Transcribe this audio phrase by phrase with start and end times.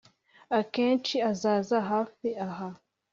[0.59, 2.67] akenshi azaza hafi aha,